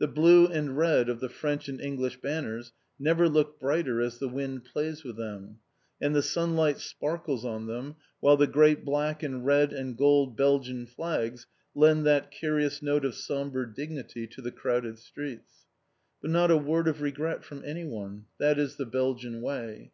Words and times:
The 0.00 0.08
blue 0.08 0.48
and 0.48 0.76
red 0.76 1.08
of 1.08 1.20
the 1.20 1.28
French 1.28 1.68
and 1.68 1.80
English 1.80 2.20
banners 2.20 2.72
never 2.98 3.28
looked 3.28 3.60
brighter 3.60 4.00
as 4.00 4.18
the 4.18 4.26
wind 4.28 4.64
plays 4.64 5.04
with 5.04 5.16
them, 5.16 5.60
and 6.00 6.12
the 6.12 6.22
sunlight 6.24 6.78
sparkles 6.80 7.44
on 7.44 7.68
them, 7.68 7.94
while 8.18 8.36
the 8.36 8.48
great 8.48 8.84
black 8.84 9.22
and 9.22 9.46
red 9.46 9.72
and 9.72 9.96
gold 9.96 10.36
Belgian 10.36 10.86
flags 10.86 11.46
lend 11.72 12.04
that 12.04 12.32
curious 12.32 12.82
note 12.82 13.04
of 13.04 13.14
sombre 13.14 13.72
dignity 13.72 14.26
to 14.26 14.42
the 14.42 14.50
crowded 14.50 14.98
streets. 14.98 15.66
But 16.20 16.32
not 16.32 16.50
a 16.50 16.56
word 16.56 16.88
of 16.88 17.00
regret 17.00 17.44
from 17.44 17.62
anyone. 17.64 18.24
That 18.38 18.58
is 18.58 18.74
the 18.74 18.86
Belgian 18.86 19.40
way. 19.40 19.92